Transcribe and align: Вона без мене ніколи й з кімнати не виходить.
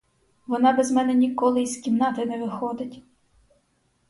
Вона 0.47 0.71
без 0.73 0.91
мене 0.91 1.13
ніколи 1.13 1.61
й 1.61 1.65
з 1.65 1.77
кімнати 1.77 2.25
не 2.25 2.37
виходить. 2.37 3.03